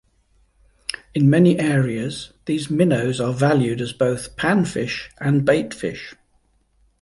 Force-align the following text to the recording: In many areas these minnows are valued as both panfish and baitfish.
In 1.13 1.29
many 1.29 1.59
areas 1.59 2.33
these 2.45 2.71
minnows 2.71 3.21
are 3.21 3.31
valued 3.33 3.81
as 3.81 3.93
both 3.93 4.35
panfish 4.35 5.11
and 5.19 5.45
baitfish. 5.45 6.15